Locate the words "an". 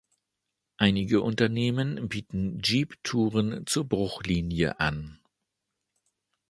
4.79-5.19